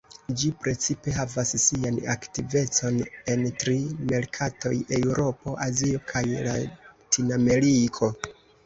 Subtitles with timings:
[0.43, 2.97] Ĝi precipe havas sian aktivecon
[3.35, 3.77] en tri
[4.15, 8.15] merkatoj: Eŭropo, Azio kaj Latinameriko.